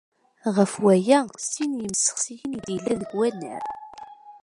[0.55, 3.63] Ɣef waya, settin n yimsexsiyen i d-yellan deg unnar.